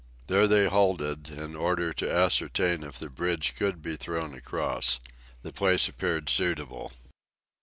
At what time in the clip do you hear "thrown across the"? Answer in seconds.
3.95-5.53